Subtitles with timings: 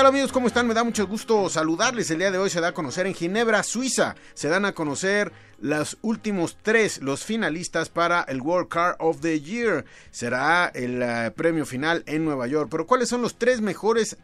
[0.00, 0.32] Tal amigos?
[0.32, 0.66] ¿Cómo están?
[0.66, 2.10] Me da mucho gusto saludarles.
[2.10, 4.14] El día de hoy se da a conocer en Ginebra, Suiza.
[4.32, 9.38] Se dan a conocer los últimos tres, los finalistas para el World Car of the
[9.42, 9.84] Year.
[10.10, 12.68] Será el uh, premio final en Nueva York.
[12.70, 14.16] Pero ¿cuáles son los tres mejores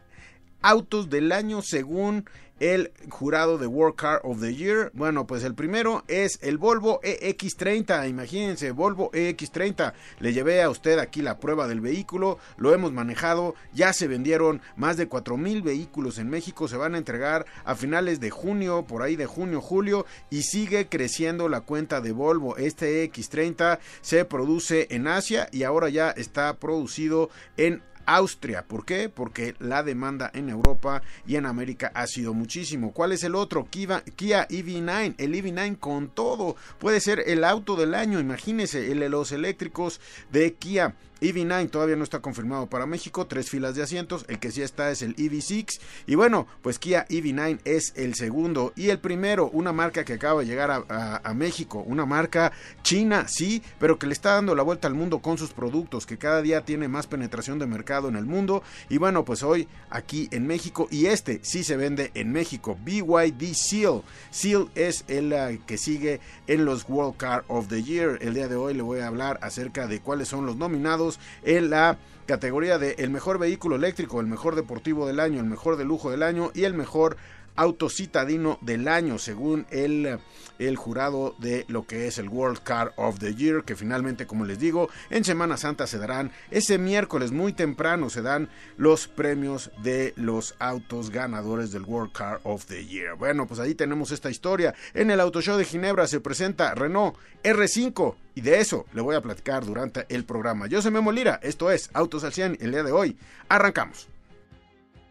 [0.63, 2.27] autos del año según
[2.59, 4.91] el jurado de World Car of the Year.
[4.93, 8.09] Bueno, pues el primero es el Volvo EX30.
[8.09, 9.93] Imagínense, Volvo EX30.
[10.19, 14.61] Le llevé a usted aquí la prueba del vehículo, lo hemos manejado, ya se vendieron
[14.75, 19.01] más de 4000 vehículos en México, se van a entregar a finales de junio, por
[19.01, 22.57] ahí de junio, julio, y sigue creciendo la cuenta de Volvo.
[22.57, 28.63] Este EX30 se produce en Asia y ahora ya está producido en Austria.
[28.65, 29.09] ¿Por qué?
[29.09, 32.93] Porque la demanda en Europa y en América ha sido muchísimo.
[32.93, 33.67] ¿Cuál es el otro?
[33.69, 35.15] Kia, EV9.
[35.17, 36.55] El EV9 con todo.
[36.79, 38.19] Puede ser el auto del año.
[38.19, 40.95] Imagínese, el los eléctricos de Kia.
[41.21, 44.91] EV9 todavía no está confirmado para México, tres filas de asientos, el que sí está
[44.91, 49.73] es el EV6 y bueno, pues Kia EV9 es el segundo y el primero, una
[49.73, 52.51] marca que acaba de llegar a, México, una marca
[52.83, 56.19] china, sí, pero que le está dando la vuelta al mundo con sus productos, que
[56.19, 58.63] cada día tiene más penetración de mercado en el mundo.
[58.89, 63.53] Y bueno, pues hoy aquí en México y este sí se vende en México, BYD
[63.53, 68.33] Seal, Seal es el uh, que sigue en los World Car of the Year, el
[68.33, 71.97] día de hoy le voy a hablar acerca de cuáles son los nominados en la
[72.25, 76.11] categoría de el mejor vehículo eléctrico, el mejor deportivo del año, el mejor de lujo
[76.11, 77.17] del año y el mejor
[77.57, 80.19] auto citadino del año, según el,
[80.59, 84.45] el, jurado de lo que es el World Car of the Year, que finalmente, como
[84.45, 89.71] les digo, en Semana Santa se darán ese miércoles muy temprano, se dan los premios
[89.83, 93.15] de los autos ganadores del World Car of the Year.
[93.15, 94.73] Bueno, pues ahí tenemos esta historia.
[94.93, 99.15] En el Auto Show de Ginebra se presenta Renault R5 y de eso le voy
[99.15, 100.67] a platicar durante el programa.
[100.67, 103.17] Yo soy Memo Lira, esto es Autos al 100 el día de hoy.
[103.49, 104.07] Arrancamos.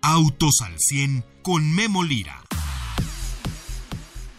[0.02, 2.42] Autos al 100 con Memo Lira.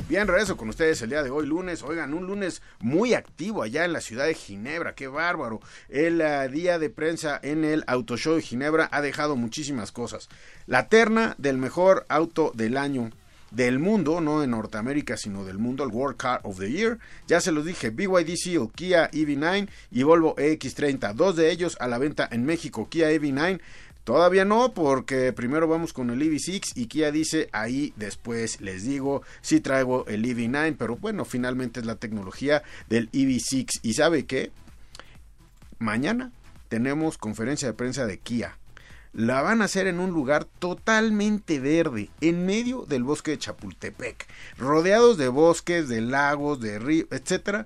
[0.10, 1.84] Bien, regreso con ustedes el día de hoy, lunes.
[1.84, 5.60] Oigan, un lunes muy activo allá en la ciudad de Ginebra, qué bárbaro.
[5.90, 10.30] El uh, día de prensa en el Auto Show de Ginebra ha dejado muchísimas cosas.
[10.66, 13.12] La terna del mejor auto del año
[13.52, 17.00] del mundo, no de Norteamérica, sino del mundo, el World Car of the Year.
[17.28, 21.14] Ya se los dije, BYD Seal, Kia EV9 y Volvo EX30.
[21.14, 23.60] Dos de ellos a la venta en México, Kia EV9.
[24.08, 29.22] Todavía no, porque primero vamos con el EV6 y Kia dice ahí después les digo
[29.42, 33.82] si traigo el EV9, pero bueno, finalmente es la tecnología del EV6.
[33.82, 34.54] ¿Y sabe qué?
[35.80, 36.32] Mañana
[36.70, 38.58] tenemos conferencia de prensa de Kia
[39.18, 44.28] la van a hacer en un lugar totalmente verde, en medio del bosque de Chapultepec,
[44.60, 47.66] rodeados de bosques, de lagos, de ríos, etcétera.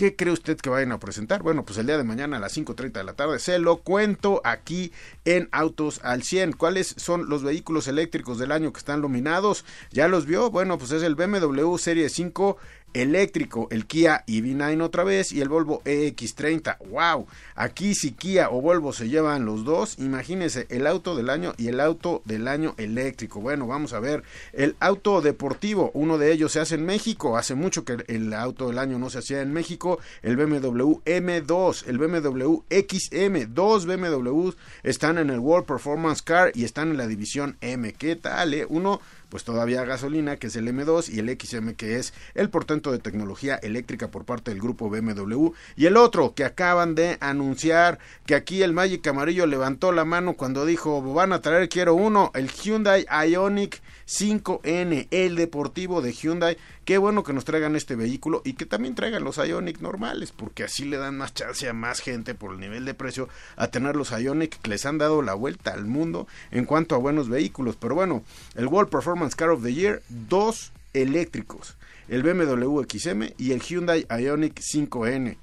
[0.00, 1.42] ¿Qué cree usted que vayan a presentar?
[1.42, 4.40] Bueno, pues el día de mañana a las 5.30 de la tarde se lo cuento
[4.44, 4.92] aquí
[5.26, 6.54] en Autos al 100.
[6.54, 9.66] ¿Cuáles son los vehículos eléctricos del año que están nominados?
[9.90, 10.50] ¿Ya los vio?
[10.50, 12.56] Bueno, pues es el BMW Serie 5
[12.94, 16.78] eléctrico, el Kia EV9 otra vez y el Volvo EX30.
[16.90, 17.26] ¡Wow!
[17.54, 21.68] Aquí si Kia o Volvo se llevan los dos, imagínense el auto del año y
[21.68, 23.40] el auto del año eléctrico.
[23.40, 27.54] Bueno, vamos a ver el auto deportivo, uno de ellos se hace en México, hace
[27.54, 31.98] mucho que el auto del año no se hacía en México, el BMW M2, el
[31.98, 34.50] BMW XM, dos BMW
[34.82, 37.92] están en el World Performance Car y están en la división M.
[37.92, 38.54] ¿Qué tal?
[38.54, 38.66] Eh?
[38.68, 42.92] Uno pues todavía gasolina, que es el M2, y el XM, que es el portento
[42.92, 45.52] de tecnología eléctrica por parte del grupo BMW.
[45.76, 50.34] Y el otro, que acaban de anunciar que aquí el Magic Amarillo levantó la mano
[50.34, 56.58] cuando dijo, van a traer, quiero uno, el Hyundai Ionic 5N, el deportivo de Hyundai.
[56.90, 60.64] Qué bueno que nos traigan este vehículo y que también traigan los Ionic normales, porque
[60.64, 63.94] así le dan más chance a más gente por el nivel de precio a tener
[63.94, 67.76] los Ionic que les han dado la vuelta al mundo en cuanto a buenos vehículos.
[67.76, 68.24] Pero bueno,
[68.56, 71.76] el World Performance Car of the Year, dos eléctricos,
[72.08, 75.36] el BMW XM y el Hyundai Ionic 5N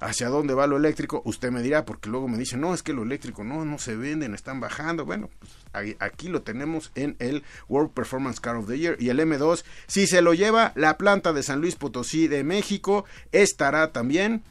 [0.00, 2.92] hacia dónde va lo eléctrico, usted me dirá, porque luego me dice, no, es que
[2.92, 5.04] lo eléctrico no, no se venden, están bajando.
[5.04, 9.20] Bueno, pues aquí lo tenemos en el World Performance Car of the Year y el
[9.20, 9.64] M2.
[9.86, 14.42] Si se lo lleva la planta de San Luis Potosí de México, estará también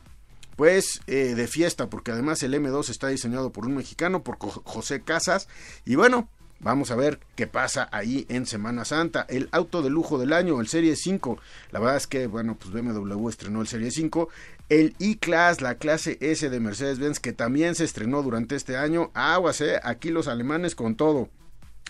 [0.56, 5.02] pues eh, de fiesta, porque además el M2 está diseñado por un mexicano, por José
[5.02, 5.50] Casas,
[5.84, 6.30] y bueno,
[6.62, 9.26] Vamos a ver qué pasa ahí en Semana Santa.
[9.28, 11.38] El auto de lujo del año, el Serie 5.
[11.72, 14.30] La verdad es que, bueno, pues BMW estrenó el Serie 5.
[14.70, 19.12] El E-Class, la clase S de Mercedes-Benz, que también se estrenó durante este año.
[19.14, 21.30] Aguas, eh, aquí los alemanes con todo.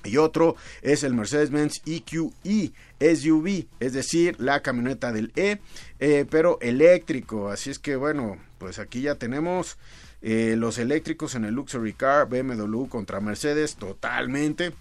[0.04, 5.60] Y otro es el Mercedes-Benz EQE SUV, es decir, la camioneta del E,
[6.00, 7.50] eh, pero eléctrico.
[7.50, 9.78] Así es que bueno, pues aquí ya tenemos
[10.22, 14.74] eh, los eléctricos en el Luxury Car, BMW contra Mercedes, totalmente.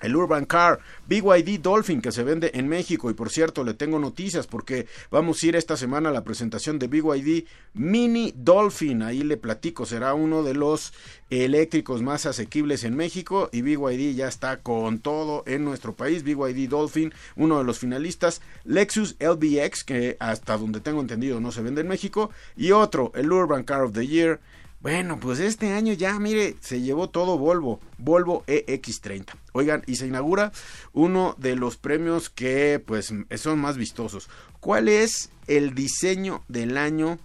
[0.00, 3.10] El Urban Car BYD Dolphin que se vende en México.
[3.10, 6.78] Y por cierto le tengo noticias porque vamos a ir esta semana a la presentación
[6.78, 7.44] de BYD
[7.74, 10.92] Mini Dolphin, ahí le platico, será uno de los
[11.28, 16.68] eléctricos más asequibles en México y BYD ya está con todo en nuestro país, BYD
[16.68, 21.82] Dolphin, uno de los finalistas, Lexus LBX que hasta donde tengo entendido no se vende
[21.82, 22.30] en México.
[22.56, 24.40] Y otro, el Urban Car of the Year
[24.86, 29.32] bueno, pues este año ya, mire, se llevó todo Volvo, Volvo EX30.
[29.50, 30.52] Oigan, y se inaugura
[30.92, 34.28] uno de los premios que pues son más vistosos.
[34.60, 37.18] ¿Cuál es el diseño del año,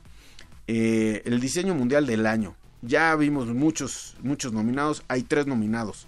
[0.65, 2.55] eh, el diseño mundial del año?
[2.81, 6.07] Ya vimos muchos, muchos nominados, hay tres nominados.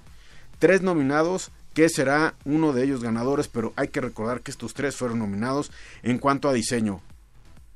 [0.58, 4.96] Tres nominados que será uno de ellos ganadores, pero hay que recordar que estos tres
[4.96, 5.72] fueron nominados
[6.02, 7.02] en cuanto a diseño.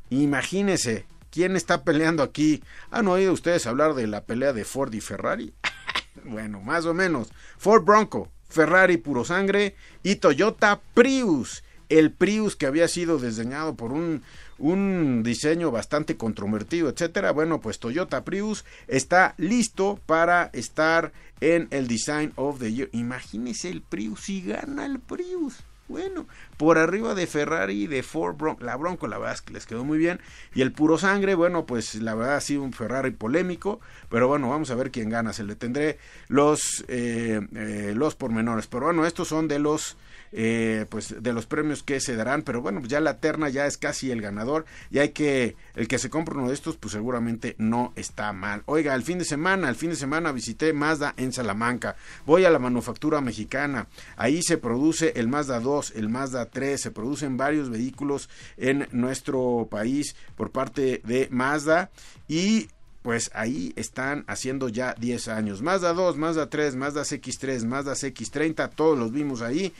[0.10, 2.64] Imagínese, ¿Quién está peleando aquí?
[2.92, 5.54] ¿Han oído ustedes hablar de la pelea de Ford y Ferrari?
[6.26, 7.30] bueno, más o menos.
[7.58, 11.64] Ford Bronco, Ferrari puro sangre y Toyota Prius.
[11.90, 14.22] El Prius que había sido diseñado por un,
[14.58, 17.32] un diseño bastante controvertido, etcétera.
[17.32, 22.90] Bueno, pues Toyota Prius está listo para estar en el Design of the Year.
[22.92, 25.64] Imagínese el Prius y gana el Prius.
[25.88, 29.54] Bueno, por arriba de Ferrari y de Ford Bronco, la Bronco la verdad es que
[29.54, 30.20] les quedó muy bien.
[30.54, 33.80] Y el puro sangre, bueno, pues la verdad ha sido un Ferrari polémico,
[34.10, 35.98] pero bueno, vamos a ver quién gana, se le tendré
[36.28, 39.98] los eh, eh, los pormenores, pero bueno, estos son de los
[40.32, 43.78] eh, pues de los premios que se darán, pero bueno, ya la terna ya es
[43.78, 47.56] casi el ganador y hay que, el que se compre uno de estos, pues seguramente
[47.58, 48.64] no está mal.
[48.66, 51.96] Oiga, el fin de semana, el fin de semana visité Mazda en Salamanca,
[52.26, 56.92] voy a la manufactura mexicana, ahí se produce el Mazda 2, el Mazda 3, se
[56.92, 61.90] producen varios vehículos en nuestro país por parte de Mazda
[62.28, 62.70] y
[63.08, 65.62] pues ahí están haciendo ya 10 años.
[65.62, 69.72] Mazda 2, Mazda 3, Mazda CX3, Mazda CX30, todos los vimos ahí.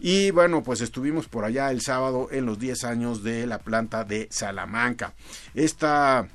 [0.00, 4.02] Y bueno, pues estuvimos por allá el sábado en los 10 años de la planta
[4.02, 5.12] de Salamanca.
[5.54, 6.26] Esta,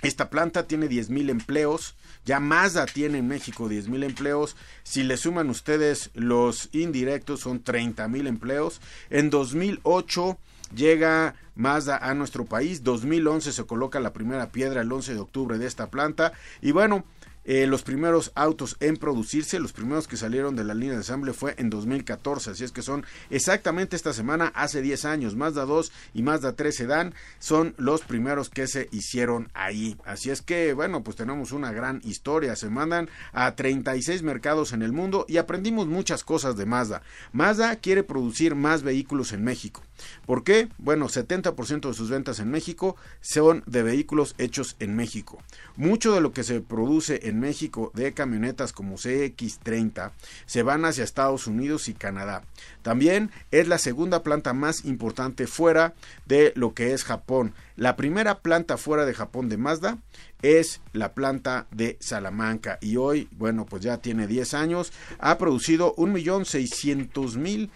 [0.00, 1.96] esta planta tiene 10.000 empleos.
[2.24, 4.56] Ya Mazda tiene en México 10.000 empleos.
[4.84, 8.80] Si le suman ustedes los indirectos, son 30.000 empleos.
[9.10, 10.38] En 2008
[10.74, 12.82] llega Mazda a nuestro país.
[12.84, 16.32] 2011 se coloca la primera piedra el 11 de octubre de esta planta.
[16.62, 17.04] Y bueno,
[17.44, 21.32] eh, los primeros autos en producirse, los primeros que salieron de la línea de ensamble
[21.32, 25.92] fue en 2014, así es que son exactamente esta semana, hace 10 años, Mazda 2
[26.14, 29.96] y Mazda 3 Sedan son los primeros que se hicieron ahí.
[30.04, 34.82] Así es que, bueno, pues tenemos una gran historia, se mandan a 36 mercados en
[34.82, 37.02] el mundo y aprendimos muchas cosas de Mazda.
[37.32, 39.82] Mazda quiere producir más vehículos en México.
[40.26, 40.68] ¿Por qué?
[40.78, 45.38] Bueno, 70% de sus ventas en México son de vehículos hechos en México.
[45.76, 50.12] Mucho de lo que se produce en México de camionetas como CX30
[50.46, 52.42] se van hacia Estados Unidos y Canadá.
[52.82, 55.94] También es la segunda planta más importante fuera
[56.26, 57.54] de lo que es Japón.
[57.76, 59.98] La primera planta fuera de Japón de Mazda
[60.42, 65.94] es la planta de Salamanca y hoy, bueno, pues ya tiene 10 años, ha producido
[65.96, 67.70] un millón seiscientos mil,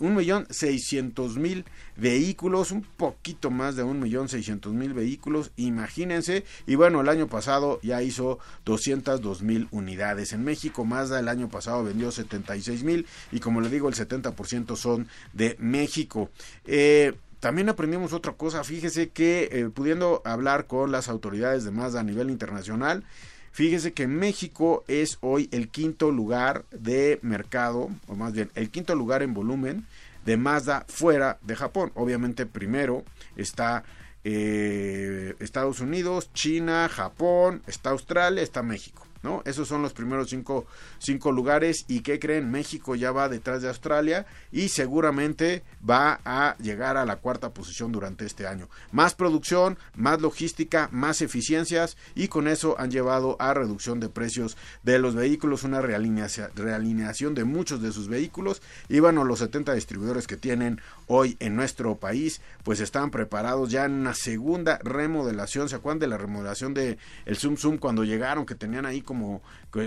[0.00, 1.64] un millón seiscientos mil
[1.96, 7.28] vehículos, un poquito más de un millón seiscientos mil vehículos, imagínense, y bueno, el año
[7.28, 10.32] pasado ya hizo 202 mil unidades.
[10.32, 14.76] En México, Mazda el año pasado vendió 76 mil y como le digo, el 70%
[14.76, 16.30] son de México.
[16.66, 17.14] Eh,
[17.46, 22.02] también aprendimos otra cosa, fíjese que eh, pudiendo hablar con las autoridades de Mazda a
[22.02, 23.04] nivel internacional,
[23.52, 28.96] fíjese que México es hoy el quinto lugar de mercado, o más bien el quinto
[28.96, 29.86] lugar en volumen
[30.24, 31.92] de Mazda fuera de Japón.
[31.94, 33.04] Obviamente primero
[33.36, 33.84] está
[34.24, 39.05] eh, Estados Unidos, China, Japón, está Australia, está México.
[39.22, 39.42] ¿No?
[39.44, 40.66] Esos son los primeros cinco,
[40.98, 42.50] cinco lugares y ¿qué creen?
[42.50, 47.92] México ya va detrás de Australia y seguramente va a llegar a la cuarta posición
[47.92, 48.68] durante este año.
[48.92, 54.56] Más producción, más logística, más eficiencias y con eso han llevado a reducción de precios
[54.82, 60.26] de los vehículos, una realineación, de muchos de sus vehículos y bueno, los 70 distribuidores
[60.26, 65.76] que tienen hoy en nuestro país pues están preparados ya en una segunda remodelación, ¿se
[65.76, 69.42] acuerdan de la remodelación de el Zoom Zoom cuando llegaron que tenían ahí como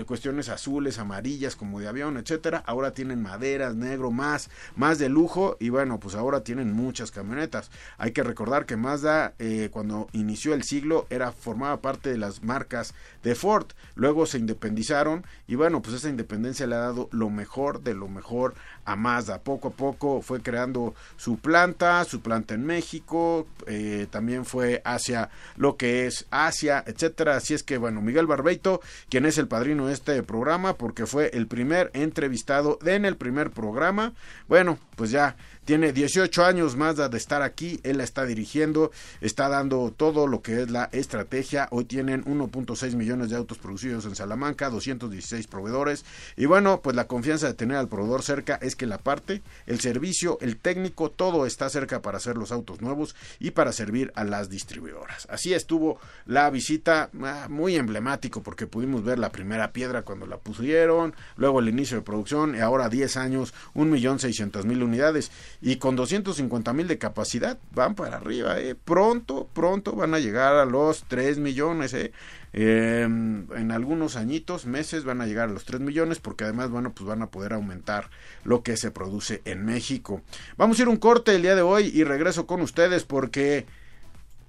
[0.06, 5.56] cuestiones azules, amarillas como de avión, etcétera, ahora tienen maderas, negro, más, más de lujo
[5.58, 7.70] y bueno, pues ahora tienen muchas camionetas.
[7.98, 12.42] Hay que recordar que Mazda eh, cuando inició el siglo era formaba parte de las
[12.42, 17.30] marcas de Ford, luego se independizaron y bueno, pues esa independencia le ha dado lo
[17.30, 19.42] mejor de lo mejor a Mazda.
[19.42, 25.30] Poco a poco fue creando su planta, su planta en México, eh, también fue hacia
[25.56, 27.36] lo que es Asia, etcétera.
[27.36, 31.30] Así es que bueno, Miguel Barbeito, quien es el padrino de este programa, porque fue
[31.34, 34.12] el primer entrevistado en el primer programa.
[34.48, 35.36] Bueno, pues ya
[35.70, 40.42] tiene 18 años más de estar aquí, él la está dirigiendo, está dando todo lo
[40.42, 41.68] que es la estrategia.
[41.70, 46.04] Hoy tienen 1.6 millones de autos producidos en Salamanca, 216 proveedores.
[46.36, 49.78] Y bueno, pues la confianza de tener al proveedor cerca es que la parte, el
[49.78, 54.24] servicio, el técnico, todo está cerca para hacer los autos nuevos y para servir a
[54.24, 55.28] las distribuidoras.
[55.30, 60.38] Así estuvo la visita, ah, muy emblemático porque pudimos ver la primera piedra cuando la
[60.38, 65.30] pusieron, luego el inicio de producción y ahora 10 años, 1.600.000 unidades
[65.62, 68.74] y con 250 mil de capacidad van para arriba, ¿eh?
[68.74, 72.12] pronto, pronto van a llegar a los 3 millones, ¿eh?
[72.52, 76.92] Em, en algunos añitos, meses van a llegar a los 3 millones porque además bueno,
[76.92, 78.10] pues van a poder aumentar
[78.42, 80.22] lo que se produce en México.
[80.56, 83.66] Vamos a ir un corte el día de hoy y regreso con ustedes porque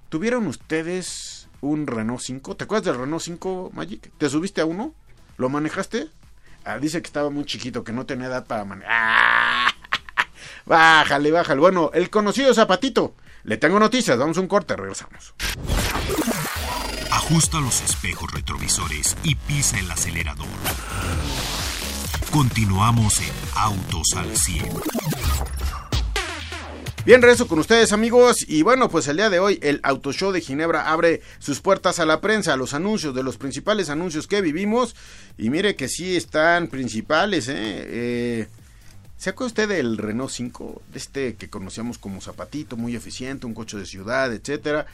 [0.08, 4.10] tuvieron ustedes un Renault 5, ¿te acuerdas del Renault 5 Magic?
[4.18, 4.94] ¿Te subiste a uno?
[5.36, 6.08] ¿Lo manejaste?
[6.64, 8.92] Ah, dice que estaba muy chiquito, que no tenía edad para manejar.
[8.92, 9.71] ¡Ah!
[10.66, 11.60] Bájale, bájale.
[11.60, 13.14] Bueno, el conocido Zapatito.
[13.44, 15.34] Le tengo noticias, damos un corte, regresamos.
[17.10, 20.46] Ajusta los espejos retrovisores y pisa el acelerador.
[22.30, 24.64] Continuamos en Autos al 100.
[27.04, 30.30] Bien, regreso con ustedes amigos y bueno, pues el día de hoy el Auto Show
[30.30, 34.28] de Ginebra abre sus puertas a la prensa, a los anuncios de los principales anuncios
[34.28, 34.94] que vivimos
[35.36, 37.54] y mire que sí están principales, ¿eh?
[37.56, 38.48] eh
[39.22, 40.82] ¿Se acuerda usted del Renault 5?
[40.92, 44.86] De este que conocíamos como zapatito, muy eficiente, un coche de ciudad, etcétera.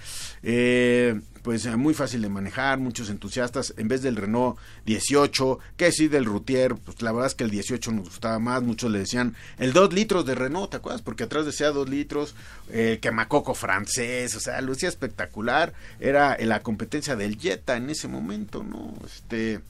[0.42, 5.92] Eh, pues eh, muy fácil de manejar, muchos entusiastas, en vez del Renault 18, que
[5.92, 8.99] sí del Routier, pues la verdad es que el 18 nos gustaba más, muchos le
[8.99, 11.00] decían el 2 litros de Renault, ¿te acuerdas?
[11.00, 12.35] Porque atrás decía 2 litros,
[12.70, 18.62] el quemacoco francés, o sea, lucía espectacular, era la competencia del Jetta en ese momento,
[18.62, 18.92] ¿no?
[19.06, 19.62] Este,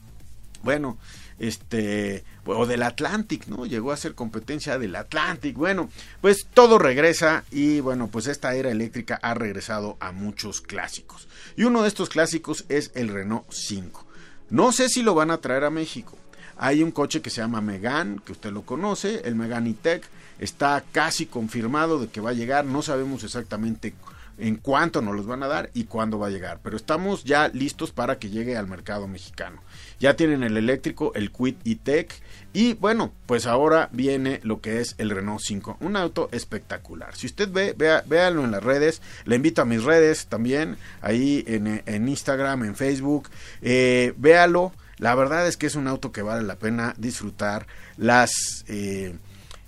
[0.63, 0.97] bueno,
[1.39, 3.65] este o del Atlantic, ¿no?
[3.65, 5.55] Llegó a ser competencia del Atlantic.
[5.55, 5.89] Bueno,
[6.21, 11.27] pues todo regresa y bueno, pues esta era eléctrica ha regresado a muchos clásicos.
[11.55, 14.05] Y uno de estos clásicos es el Renault 5.
[14.49, 16.17] No sé si lo van a traer a México.
[16.57, 20.03] Hay un coche que se llama Megan, que usted lo conoce, el Megan E-Tech.
[20.39, 23.93] Está casi confirmado de que va a llegar, no sabemos exactamente
[24.39, 27.49] en cuánto nos los van a dar y cuándo va a llegar, pero estamos ya
[27.49, 29.61] listos para que llegue al mercado mexicano.
[29.99, 32.13] Ya tienen el eléctrico, el Quid E-Tech
[32.53, 37.15] y bueno, pues ahora viene lo que es el Renault 5, un auto espectacular.
[37.15, 41.43] Si usted ve, vea, véanlo en las redes, le invito a mis redes también, ahí
[41.47, 43.29] en, Instagram, en Facebook,
[43.61, 44.73] eh, véalo.
[44.97, 47.67] La verdad es que es un auto que vale la pena disfrutar
[47.97, 48.65] las...
[48.67, 49.15] Eh,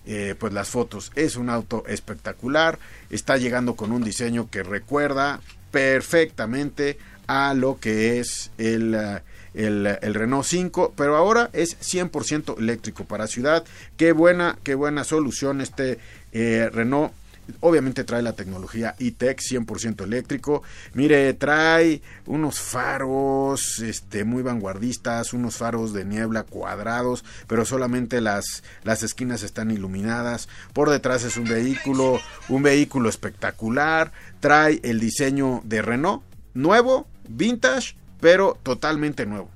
[0.05, 1.11] eh, pues las fotos.
[1.15, 2.79] Es un auto espectacular,
[3.09, 5.41] está llegando con un diseño que recuerda
[5.71, 9.21] perfectamente a lo que es el, eh,
[9.53, 13.63] el, Renault 5, pero ahora es 100% eléctrico para ciudad.
[13.97, 15.99] Qué buena, qué buena solución este
[16.31, 17.13] eh, Renault
[17.59, 20.63] Obviamente trae la tecnología e-tech 100% eléctrico.
[20.93, 28.63] Mire, trae unos faros este, muy vanguardistas, unos faros de niebla cuadrados, pero solamente las,
[28.83, 30.49] las esquinas están iluminadas.
[30.73, 34.11] Por detrás es un vehículo, un vehículo espectacular.
[34.39, 39.49] Trae el diseño de Renault, nuevo, vintage, pero totalmente nuevo.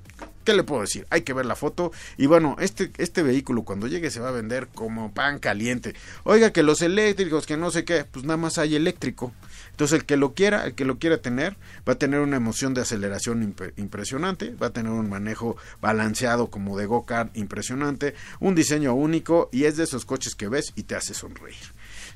[0.46, 1.08] ¿Qué le puedo decir?
[1.10, 1.90] Hay que ver la foto.
[2.16, 5.96] Y bueno, este, este vehículo cuando llegue se va a vender como pan caliente.
[6.22, 9.32] Oiga, que los eléctricos, que no sé qué, pues nada más hay eléctrico.
[9.72, 12.74] Entonces el que lo quiera, el que lo quiera tener, va a tener una emoción
[12.74, 18.94] de aceleración impresionante, va a tener un manejo balanceado como de go-kart impresionante, un diseño
[18.94, 21.56] único y es de esos coches que ves y te hace sonreír.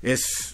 [0.02, 0.49] Es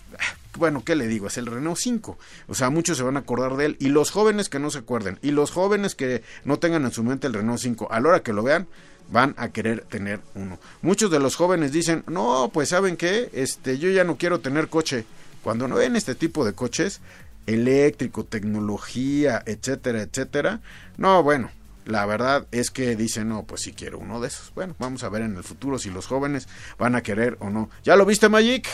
[0.56, 1.26] bueno, ¿qué le digo?
[1.26, 2.18] Es el Renault 5.
[2.48, 3.76] O sea, muchos se van a acordar de él.
[3.80, 7.02] Y los jóvenes que no se acuerden, y los jóvenes que no tengan en su
[7.02, 8.66] mente el Renault 5, a la hora que lo vean,
[9.10, 10.58] van a querer tener uno.
[10.82, 14.68] Muchos de los jóvenes dicen, no, pues saben qué, este, yo ya no quiero tener
[14.68, 15.04] coche.
[15.42, 17.00] Cuando no ven este tipo de coches,
[17.46, 20.60] eléctrico, tecnología, etcétera, etcétera,
[20.96, 21.50] no, bueno,
[21.84, 24.52] la verdad es que dicen, no, pues sí quiero uno de esos.
[24.54, 26.48] Bueno, vamos a ver en el futuro si los jóvenes
[26.78, 27.70] van a querer o no.
[27.84, 28.68] ¿Ya lo viste, Magic?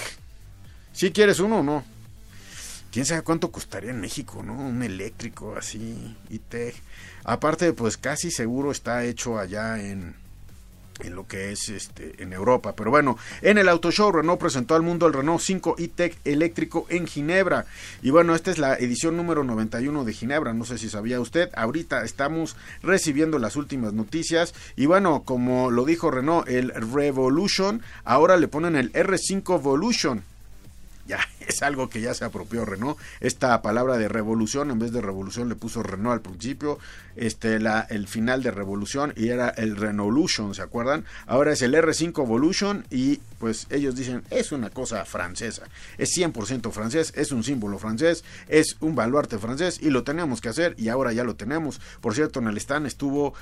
[0.93, 1.85] ¿Si ¿Sí quieres uno o no?
[2.93, 4.55] quién sabe cuánto costaría en México, ¿no?
[4.55, 6.15] Un eléctrico así,
[6.49, 6.75] te...
[7.25, 10.15] Aparte, pues casi seguro está hecho allá en,
[11.01, 12.75] en lo que es este en Europa.
[12.77, 16.85] Pero bueno, en el Auto Show Renault presentó al mundo el Renault 5 e-Tech eléctrico
[16.91, 17.65] en Ginebra.
[18.03, 21.49] Y bueno, esta es la edición número 91 de Ginebra, no sé si sabía usted.
[21.55, 28.37] Ahorita estamos recibiendo las últimas noticias y bueno, como lo dijo Renault, el Revolution, ahora
[28.37, 30.25] le ponen el R5 Evolution
[31.07, 32.99] ya es algo que ya se apropió Renault.
[33.21, 36.79] Esta palabra de revolución, en vez de revolución le puso Renault al principio,
[37.17, 41.05] este, la, el final de revolución y era el Renaulution, ¿se acuerdan?
[41.27, 45.65] Ahora es el R5 Evolution y pues ellos dicen es una cosa francesa,
[45.99, 50.49] es 100% francés, es un símbolo francés, es un baluarte francés y lo tenemos que
[50.49, 51.81] hacer y ahora ya lo tenemos.
[52.01, 53.35] Por cierto, en el stand estuvo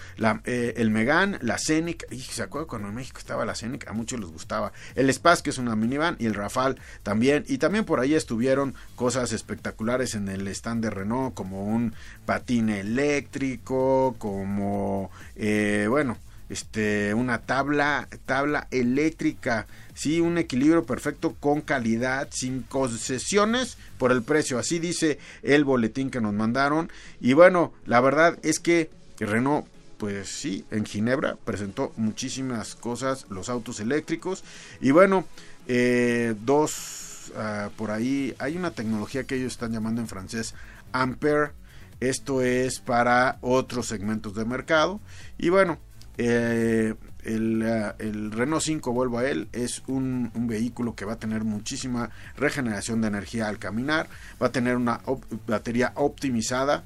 [0.44, 3.88] eh, el Megan, la Scenic, y ¿se acuerdan cuando en México estaba la Scenic?
[3.88, 4.72] A muchos les gustaba.
[4.94, 8.74] El Spaz, que es una minivan, y el Rafale también y también por ahí estuvieron
[8.94, 16.16] cosas espectaculares en el stand de Renault, como un patín eléctrico, como, eh, bueno,
[16.48, 24.22] este, una tabla, tabla eléctrica, sí, un equilibrio perfecto con calidad, sin concesiones por el
[24.22, 26.88] precio, así dice el boletín que nos mandaron.
[27.20, 29.66] Y bueno, la verdad es que Renault
[29.98, 34.44] pues sí, en Ginebra presentó muchísimas cosas, los autos eléctricos.
[34.80, 35.26] Y bueno,
[35.68, 36.99] eh, dos
[37.36, 40.54] Ah, por ahí hay una tecnología que ellos están llamando en francés
[40.92, 41.52] Ampere.
[42.00, 45.00] Esto es para otros segmentos de mercado.
[45.38, 45.78] Y bueno,
[46.16, 51.44] eh, ah, el, Renault 5, vuelvo a él, es un, vehículo que va a tener
[51.44, 54.08] muchísima regeneración de energía al caminar,
[54.42, 55.00] va a tener una
[55.46, 56.84] batería optimizada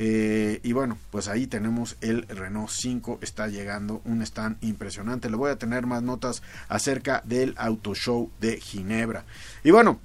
[0.00, 5.28] eh, y bueno, pues ahí tenemos el Renault 5, está llegando un stand impresionante.
[5.28, 9.24] Le voy a tener más notas acerca del Auto Show de Ginebra.
[9.64, 9.98] Y bueno,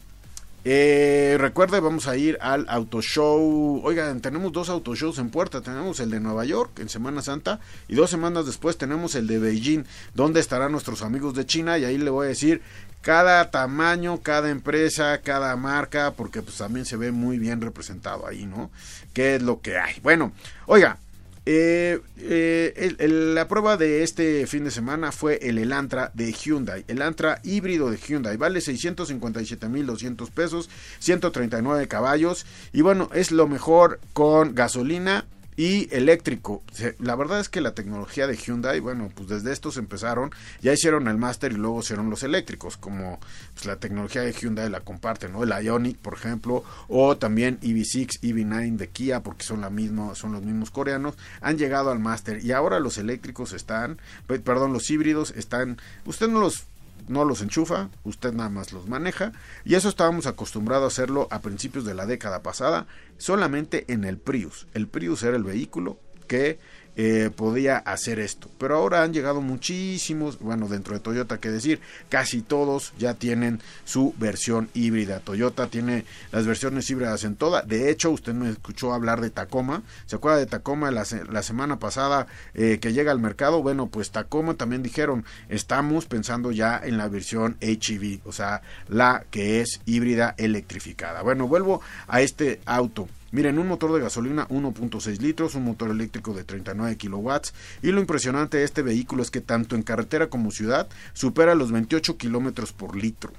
[0.65, 3.81] eh, recuerde, vamos a ir al Auto Show.
[3.83, 5.61] Oigan, tenemos dos Auto Shows en puerta.
[5.61, 9.37] Tenemos el de Nueva York en Semana Santa y dos semanas después tenemos el de
[9.37, 9.83] Beijing,
[10.15, 11.77] donde estarán nuestros amigos de China.
[11.77, 12.63] Y ahí le voy a decir
[13.03, 18.45] cada tamaño, cada empresa, cada marca, porque pues también se ve muy bien representado ahí,
[18.45, 18.71] ¿no?
[19.13, 19.99] ¿Qué es lo que hay?
[20.01, 20.31] Bueno,
[20.67, 20.97] oiga,
[21.45, 26.85] eh, eh, la prueba de este fin de semana fue el Elantra de Hyundai.
[26.87, 32.45] El Elantra híbrido de Hyundai vale 657.200 pesos, 139 caballos.
[32.71, 36.63] Y bueno, es lo mejor con gasolina y eléctrico.
[36.99, 41.07] La verdad es que la tecnología de Hyundai, bueno, pues desde estos empezaron, ya hicieron
[41.07, 43.19] el Master y luego hicieron los eléctricos, como
[43.53, 45.43] pues la tecnología de Hyundai la comparten, ¿no?
[45.43, 50.31] El Ionic, por ejemplo, o también EV6, EV9 de Kia, porque son la misma, son
[50.31, 55.33] los mismos coreanos, han llegado al Master y ahora los eléctricos están, perdón, los híbridos
[55.35, 56.65] están, usted no los
[57.07, 59.31] no los enchufa, usted nada más los maneja
[59.65, 62.87] y eso estábamos acostumbrados a hacerlo a principios de la década pasada
[63.17, 64.67] solamente en el Prius.
[64.73, 66.59] El Prius era el vehículo que
[66.95, 68.49] eh, podía hacer esto.
[68.57, 71.79] Pero ahora han llegado muchísimos, bueno, dentro de Toyota, que decir,
[72.09, 75.19] casi todos ya tienen su versión híbrida.
[75.19, 77.61] Toyota tiene las versiones híbridas en toda.
[77.63, 79.83] De hecho, usted me escuchó hablar de Tacoma.
[80.05, 83.61] ¿Se acuerda de Tacoma la, semana pasada eh, que llega al mercado?
[83.61, 89.25] Bueno, pues Tacoma también dijeron, estamos pensando ya en la versión HEV, o sea, la
[89.31, 91.21] que es híbrida electrificada.
[91.21, 93.07] Bueno, vuelvo a este auto.
[93.33, 97.99] Miren, un motor de gasolina 1.6 litros, un motor eléctrico de 39 kilowatts y lo
[97.99, 102.73] impresionante de este vehículo es que tanto en carretera como ciudad supera los 28 kilómetros
[102.73, 103.33] por litro.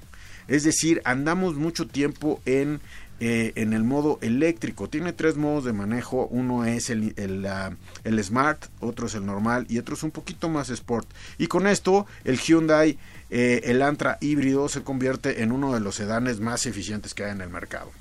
[0.49, 2.81] Es decir, andamos mucho tiempo en,
[3.21, 4.89] eh, en el modo eléctrico.
[4.89, 6.27] Tiene tres modos de manejo.
[6.27, 10.69] Uno es el, el, Smart, otro es el normal y otro es un poquito más
[10.69, 11.07] Sport.
[11.37, 12.97] Y con esto el Hyundai,
[13.29, 17.31] eh, el Antra híbrido, se convierte en uno de los sedanes más eficientes que hay
[17.31, 17.91] en el mercado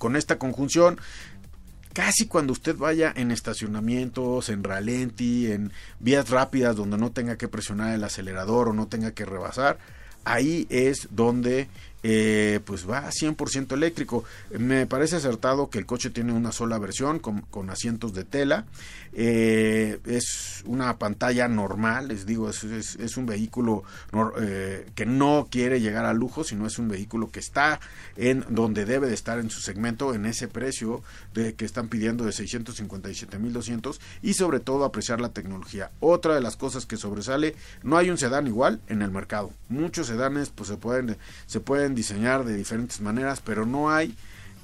[0.00, 0.98] con esta conjunción
[1.92, 7.48] casi cuando usted vaya en estacionamientos, en ralenti, en vías rápidas donde no tenga que
[7.48, 9.78] presionar el acelerador o no tenga que rebasar,
[10.24, 11.68] ahí es donde
[12.02, 14.24] eh, pues va a 100% eléctrico.
[14.58, 18.64] Me parece acertado que el coche tiene una sola versión con, asientos de tela.
[19.12, 23.82] Eh, es una pantalla normal, les digo, es, un vehículo
[24.40, 27.80] eh, que no quiere llegar a lujo, sino es un vehículo que está
[28.16, 31.02] en donde debe de estar en su segmento, en ese precio
[31.34, 35.90] de, que están pidiendo de 657.200 y sobre todo apreciar la tecnología.
[36.00, 39.50] Otra de las cosas que sobresale, no hay un sedán igual en el mercado.
[39.68, 44.14] Muchos sedanes pues se pueden, se pueden diseñar de diferentes maneras, pero no hay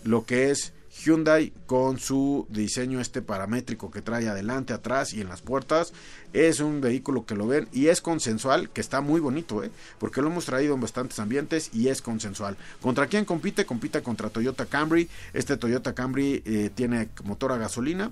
[0.05, 0.73] lo que es
[1.05, 5.93] Hyundai con su diseño este paramétrico que trae adelante, atrás y en las puertas.
[6.33, 9.71] Es un vehículo que lo ven y es consensual, que está muy bonito, ¿eh?
[9.99, 12.57] porque lo hemos traído en bastantes ambientes y es consensual.
[12.81, 13.67] ¿Contra quién compite?
[13.67, 15.09] Compite contra Toyota Camry.
[15.33, 18.11] Este Toyota Camry eh, tiene motor a gasolina,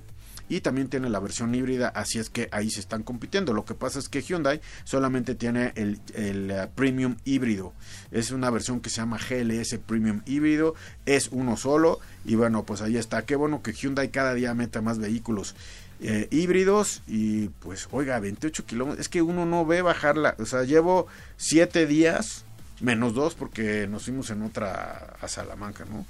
[0.48, 3.52] y también tiene la versión híbrida, así es que ahí se están compitiendo.
[3.52, 7.72] Lo que pasa es que Hyundai solamente tiene el, eh, Premium híbrido,
[8.10, 10.74] es una versión que se llama GLS Premium híbrido,
[11.06, 13.24] es uno solo y bueno, pues ahí está.
[13.24, 15.54] Qué bueno que Hyundai cada día meta más vehículos.
[16.00, 20.64] Eh, híbridos y pues oiga 28 kilómetros es que uno no ve bajarla o sea
[20.64, 22.44] llevo 7 días
[22.80, 26.04] menos 2 porque nos fuimos en otra a Salamanca no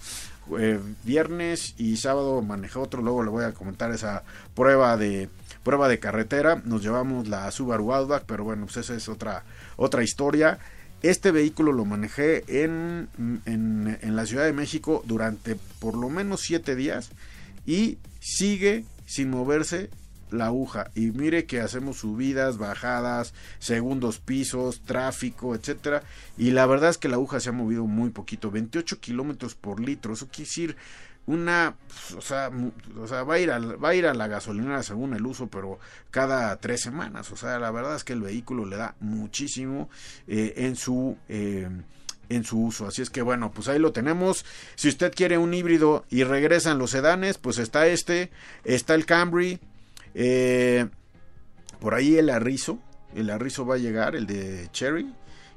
[0.59, 4.23] eh, viernes y sábado manejé otro, luego le voy a comentar esa
[4.55, 5.29] prueba de
[5.63, 9.45] prueba de carretera, nos llevamos la Subaru Outback, pero bueno, pues esa es otra
[9.77, 10.59] otra historia.
[11.03, 13.09] Este vehículo lo manejé en,
[13.45, 17.11] en, en la Ciudad de México durante por lo menos siete días
[17.67, 19.91] y sigue sin moverse
[20.35, 20.91] la aguja.
[20.95, 26.03] Y mire que hacemos subidas, bajadas, segundos pisos, tráfico, etcétera.
[26.37, 29.81] Y la verdad es que la aguja se ha movido muy poquito, 28 kilómetros por
[29.81, 30.77] litro, eso quiere decir
[31.27, 31.77] una,
[32.17, 32.51] o sea,
[32.99, 35.47] o sea, va a ir a, va a ir a la gasolinera según el uso,
[35.47, 35.79] pero
[36.11, 39.89] cada tres semanas, o sea, la verdad es que el vehículo le da muchísimo
[40.27, 41.69] eh, en su eh,
[42.29, 42.87] en su uso.
[42.87, 44.45] Así es que bueno, pues ahí lo tenemos.
[44.77, 48.31] Si usted quiere un híbrido y regresan los sedanes, pues está este,
[48.65, 49.61] está el Camry,
[50.15, 50.89] eh,
[51.81, 52.79] por ahí el Arrizo,
[53.15, 55.13] el Arrizo va a llegar, el de Cherry,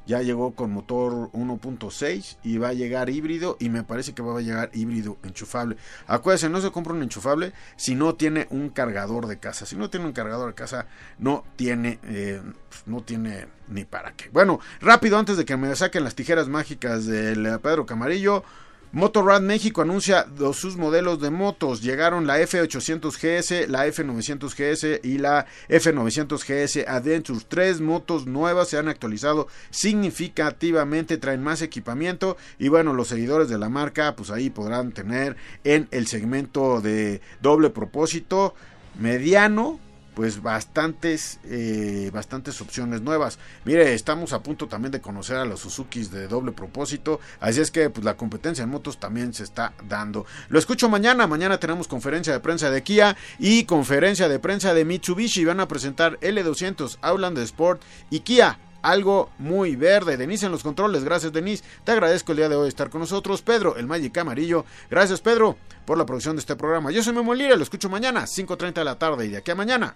[0.08, 4.40] ya llegó con motor 1.6 y va a llegar híbrido y me parece que va
[4.40, 5.76] a llegar híbrido enchufable.
[6.08, 9.66] Acuérdense, no se compra un enchufable si no tiene un cargador de casa.
[9.66, 10.88] Si no tiene un cargador de casa,
[11.20, 12.42] no tiene, eh,
[12.86, 14.30] no tiene ni para qué.
[14.30, 18.46] Bueno, rápido antes de que me saquen las tijeras mágicas del Pedro Camarillo.
[18.94, 21.82] Motorrad México anuncia dos sus modelos de motos.
[21.82, 27.42] Llegaron la F800GS, la F900GS y la F900GS Adventure.
[27.48, 33.58] Tres motos nuevas se han actualizado significativamente, traen más equipamiento y bueno, los seguidores de
[33.58, 38.56] la marca pues ahí podrán tener en el segmento de doble propósito
[38.98, 39.82] mediano
[40.18, 43.38] pues bastantes, eh, bastantes opciones nuevas.
[43.66, 47.70] Mire, estamos a punto también de conocer a los Suzukis de doble propósito, así es
[47.70, 50.26] que pues la competencia en motos también se está dando.
[50.50, 54.86] Lo escucho mañana, mañana tenemos conferencia de prensa de Kia y conferencia de prensa de
[54.86, 60.18] Mitsubishi, van a presentar L200, Outlander Sport y Kia algo muy verde.
[60.18, 61.64] Denise en los controles, gracias Denise.
[61.84, 63.42] Te agradezco el día de hoy estar con nosotros.
[63.42, 66.92] Pedro, el Magic Amarillo, gracias Pedro por la producción de este programa.
[66.92, 69.56] Yo soy Memo Lira, lo escucho mañana, 5.30 de la tarde y de aquí a
[69.56, 69.96] mañana.